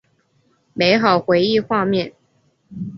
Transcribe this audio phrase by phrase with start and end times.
[0.73, 2.15] 美好回忆画面